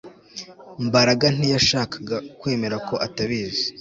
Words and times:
Mbaraga 0.87 1.25
ntiyashakaga 1.35 2.15
kwemera 2.39 2.75
ko 2.87 2.95
atabizi 3.05 3.63